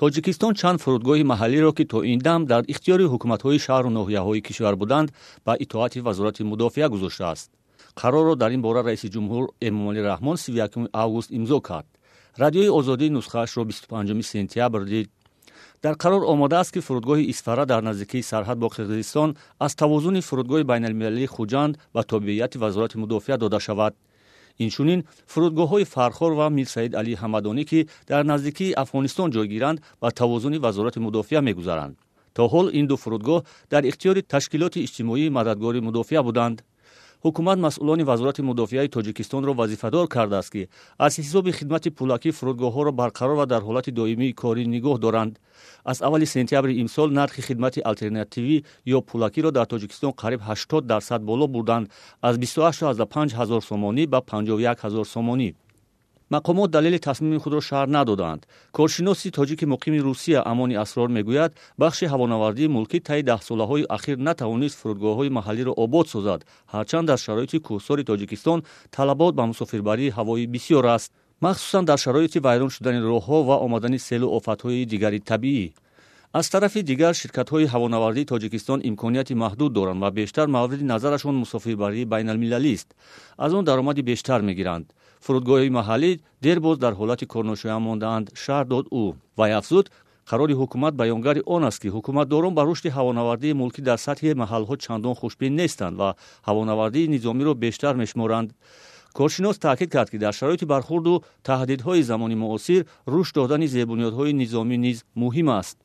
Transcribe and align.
тоҷикистон 0.00 0.52
чанд 0.60 0.78
фурудгоҳи 0.84 1.28
маҳаллиро 1.32 1.70
ки 1.78 1.84
то 1.92 1.98
ин 2.12 2.18
дам 2.26 2.40
дар 2.52 2.62
ихтиёри 2.72 3.06
ҳукуматҳои 3.12 3.62
шаҳру 3.66 3.90
ноҳияҳои 3.98 4.44
кишвар 4.46 4.74
буданд 4.82 5.08
ба 5.46 5.52
итоати 5.64 5.98
вазорати 6.06 6.42
мудофиа 6.50 6.88
гузоштааст 6.94 7.48
қарорро 8.00 8.34
дар 8.42 8.50
ин 8.56 8.62
бора 8.66 8.80
раиси 8.88 9.08
ҷумҳур 9.14 9.44
эмомалӣ 9.68 10.00
раҳмон 10.10 10.36
31 10.36 10.88
август 11.02 11.30
имзо 11.38 11.60
кард. 11.68 11.88
Радиои 12.42 12.70
озодӣ 12.78 13.06
нусхаашро 13.10 13.62
25 13.64 14.26
сентябр 14.34 14.84
дид. 14.92 15.10
Дар 15.82 15.94
қарор 16.02 16.22
омадааст 16.32 16.72
ки 16.74 16.80
фурудгоҳи 16.86 17.28
исфара 17.32 17.64
дар 17.66 17.82
наздикии 17.82 18.28
сарҳад 18.30 18.58
бо 18.58 18.68
қирғизистон 18.76 19.36
аз 19.58 19.72
тавозуни 19.74 20.20
фурудгоҳи 20.28 20.64
байналмилалии 20.72 21.32
хуҷанд 21.34 21.72
ба 21.94 22.02
тобеияти 22.12 22.58
вазорати 22.58 22.96
мудофиа 23.02 23.36
дода 23.38 23.60
шавад 23.66 23.94
инчунин 24.58 25.00
фурудгоҳҳои 25.32 25.84
фархор 25.94 26.32
ва 26.40 26.46
мирсаид 26.58 26.92
алӣ 27.00 27.12
ҳамадонӣ 27.22 27.64
ки 27.70 27.80
дар 28.10 28.22
наздикии 28.32 28.74
афғонистон 28.82 29.28
ҷойгиранд 29.36 29.78
ба 30.02 30.08
тавозуни 30.20 30.58
вазорати 30.58 31.00
мудофиа 31.06 31.40
мегузаранд 31.48 31.94
то 32.34 32.42
ҳол 32.52 32.66
ин 32.78 32.86
ду 32.90 32.96
фурудгоҳ 33.02 33.40
дар 33.72 33.82
ихтиёри 33.90 34.22
ташкилоти 34.22 34.84
иҷтимоии 34.86 35.34
мададгори 35.38 35.80
мудофиа 35.80 36.22
буданд 36.28 36.56
ҳукумат 37.25 37.57
масъулони 37.65 38.03
вазорати 38.03 38.41
мудофиаи 38.49 38.93
тоҷикистонро 38.95 39.53
вазифадор 39.53 40.05
кардааст 40.15 40.51
ки 40.53 40.67
аз 41.05 41.13
ҳисоби 41.19 41.51
хидмати 41.57 41.89
пулакӣ 41.97 42.29
фурудгоҳҳоро 42.37 42.91
барқарор 43.01 43.35
ва 43.39 43.45
дар 43.45 43.61
ҳолати 43.67 43.91
доимии 43.99 44.33
корӣ 44.41 44.63
нигоҳ 44.75 44.97
доранд 45.05 45.33
аз 45.91 45.97
аввали 46.05 46.25
сентябри 46.35 46.73
имсол 46.83 47.09
нархи 47.19 47.41
хидмати 47.47 47.79
алтернативӣ 47.89 48.57
ё 48.95 48.99
пулакиро 49.09 49.49
дар 49.57 49.65
тоҷикистон 49.73 50.11
қариб 50.21 50.41
80 50.41 50.81
дарсад 50.91 51.21
боло 51.29 51.47
бурданд 51.47 51.89
аз 52.21 52.35
28 52.37 53.33
ҳазор 53.39 53.61
сомонӣ 53.69 54.03
ба 54.13 54.19
51 54.21 54.75
ҳазор 54.83 55.05
сомонӣ 55.15 55.49
мақомот 56.30 56.70
далели 56.70 56.98
тасмими 56.98 57.38
худро 57.38 57.60
шаҳр 57.60 57.88
надоданд. 57.88 58.46
Коршиноси 58.72 59.30
тоҷики 59.30 59.66
муқими 59.72 59.98
русия 59.98 60.40
амони 60.50 60.74
асрор 60.84 61.08
мегӯяд 61.16 61.52
бахши 61.82 62.06
ҳавонавардии 62.12 62.72
мулкӣ 62.76 62.98
таи 63.08 63.22
даҳсолаҳои 63.30 63.88
ахир 63.96 64.16
натавонист 64.28 64.76
фурудгоҳҳои 64.80 65.34
маҳаллиро 65.38 65.72
обод 65.84 66.06
созад. 66.14 66.40
Ҳарчанд 66.74 67.06
дар 67.10 67.18
шароити 67.26 67.58
кӯҳсори 67.66 68.04
тоҷикистон 68.10 68.58
талабот 68.96 69.32
ба 69.38 69.44
мусофирбарии 69.50 70.14
ҳавоӣ 70.16 70.44
бисёр 70.54 70.84
аст 70.96 71.10
махсусан 71.46 71.84
дар 71.90 71.98
шароити 72.04 72.38
вайрон 72.46 72.70
шудани 72.76 73.00
роҳҳо 73.12 73.38
ва 73.48 73.56
омадани 73.66 73.98
селу 73.98 74.26
офатҳои 74.38 74.86
дигари 74.92 75.20
табиӣ. 75.30 75.66
Аз 76.38 76.46
тарафи 76.54 76.80
дигар 76.90 77.14
ширкатҳои 77.20 77.70
ҳавонавардии 77.72 78.30
тоҷикистон 78.32 78.78
имконияти 78.90 79.34
маҳдуд 79.34 79.72
доранд 79.78 80.00
ва 80.04 80.10
бештар 80.10 80.46
мавриди 80.56 80.84
назарашон 80.92 81.34
мусофирбарии 81.42 82.10
байналмилалист. 82.12 82.88
Аз 83.44 83.52
он 83.58 83.64
даромади 83.64 84.02
бештар 84.10 84.40
мегиранд 84.42 84.86
фурудгоҳи 85.24 85.70
маҳаллӣ 85.78 86.10
дербоз 86.46 86.76
дар 86.84 86.92
ҳолати 87.00 87.26
корношоя 87.32 87.78
мондаанд. 87.86 88.26
Шаҳр 88.42 88.64
дод 88.72 88.86
ӯ. 89.02 89.04
Вай 89.38 89.52
афзуд 89.60 89.86
қарори 90.30 90.54
ҳукумат 90.60 90.94
баёнгари 91.00 91.42
он 91.54 91.62
аст 91.68 91.78
ки 91.82 91.88
ҳукуматдорон 91.96 92.52
ба 92.54 92.62
рушди 92.68 92.90
ҳавонавардии 92.96 93.58
мулкӣ 93.60 93.80
дар 93.88 93.98
сатҳи 94.06 94.38
маҳалҳо 94.42 94.74
чандон 94.84 95.14
хушбин 95.20 95.52
нестанд 95.60 95.94
ва 96.00 96.08
ҳавонавардии 96.48 97.10
низомиро 97.14 97.52
бештар 97.64 97.94
мешуморанд 98.02 98.48
коршинос 99.18 99.56
таъкид 99.66 99.90
кард 99.94 100.08
ки 100.12 100.18
дар 100.24 100.34
шароити 100.40 100.70
бархурду 100.72 101.14
таҳдидҳои 101.48 102.02
замони 102.10 102.36
муосир 102.44 102.80
рушд 103.12 103.34
додани 103.38 103.66
зебунёдҳои 103.76 104.32
низомӣ 104.42 104.76
низ 104.86 104.98
муҳим 105.22 105.48
аст 105.60 105.76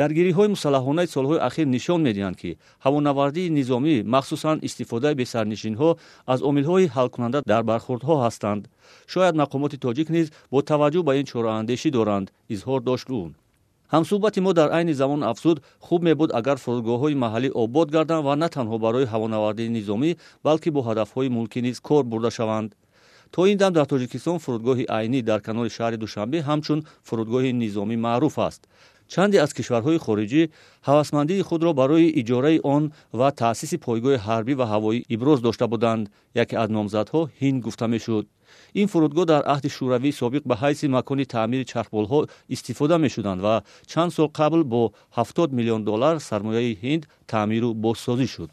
даргириҳои 0.00 0.52
мусаллаҳонаи 0.54 1.12
солҳои 1.14 1.44
ахир 1.48 1.66
нишон 1.76 2.00
медиҳанд 2.08 2.36
ки 2.42 2.50
ҳавонавардии 2.84 3.52
низомӣ 3.58 3.94
махсусан 4.14 4.56
истифодаи 4.68 5.18
бесарнишинҳо 5.20 5.90
аз 6.32 6.40
омилҳои 6.48 6.90
ҳалкунанда 6.96 7.38
дар 7.52 7.62
бархурдҳо 7.70 8.14
ҳастанд. 8.24 8.62
Шояд 9.12 9.34
мақомоти 9.42 9.76
тоҷик 9.84 10.08
низ 10.16 10.26
бо 10.52 10.58
таваҷҷӯҳ 10.70 11.04
ба 11.08 11.12
ин 11.20 11.26
чораандешӣ 11.30 11.88
доранд 11.98 12.26
изҳор 12.54 12.80
дошт 12.88 13.08
ӯ 13.20 13.22
ҳамсӯҳбати 13.94 14.40
мо 14.46 14.52
дар 14.58 14.68
айни 14.78 14.94
замон 15.00 15.22
афзуд 15.32 15.56
хуб 15.86 16.00
мебуд 16.08 16.30
агар 16.40 16.56
фурудгоҳҳои 16.64 17.20
маҳаллӣ 17.24 17.50
обод 17.62 17.88
гарданд 17.96 18.24
ва 18.28 18.34
на 18.42 18.48
танҳо 18.56 18.76
барои 18.84 19.10
ҳавонавардии 19.12 19.74
низомӣ 19.76 20.10
балки 20.46 20.68
бо 20.74 20.80
ҳадафҳои 20.88 21.34
мулкӣ 21.36 21.60
низ 21.66 21.76
кор 21.88 22.02
бурда 22.10 22.30
шаванд. 22.38 22.70
То 23.34 23.40
ин 23.52 23.56
дам 23.62 23.72
дар 23.78 23.86
тоҷикистон 23.92 24.38
фурудгоҳи 24.44 24.84
айнӣ 24.98 25.20
дар 25.30 25.40
канори 25.46 25.70
шаҳри 25.76 25.96
душанбе 26.04 26.38
ҳамчун 26.48 26.80
фурудгоҳи 27.06 27.50
низомӣ 27.62 27.96
маъруф 28.06 28.36
аст 28.48 28.62
чанде 29.13 29.37
аз 29.45 29.51
кишварҳои 29.57 30.03
хориҷӣ 30.05 30.43
ҳавасмандии 30.87 31.45
худро 31.47 31.71
барои 31.81 32.13
иҷораи 32.21 32.57
он 32.75 32.83
ва 33.19 33.29
таъсиси 33.41 33.77
пойгоҳи 33.85 34.23
ҳарбӣ 34.25 34.53
ва 34.59 34.65
ҳавоӣ 34.73 34.97
иброз 35.15 35.39
дошта 35.47 35.65
буданд 35.73 36.03
яке 36.43 36.55
аз 36.63 36.69
номзадҳо 36.77 37.21
ҳинд 37.39 37.59
гуфта 37.65 37.85
мешуд 37.93 38.25
ин 38.81 38.87
фурудгоҳ 38.91 39.25
дар 39.31 39.41
аҳди 39.53 39.69
шӯравии 39.75 40.17
собиқ 40.21 40.43
ба 40.49 40.55
ҳайси 40.63 40.85
макони 40.97 41.25
таъмири 41.33 41.69
чархболҳо 41.71 42.19
истифода 42.55 42.95
мешуданд 43.05 43.39
ва 43.45 43.55
чанд 43.91 44.11
сол 44.17 44.29
қабл 44.39 44.61
бо 44.73 44.81
70 45.17 45.51
миллион 45.57 45.81
доллар 45.89 46.15
сармояи 46.29 46.77
ҳинд 46.83 47.03
таъмиру 47.31 47.69
бозсозӣ 47.83 48.27
шуд 48.35 48.51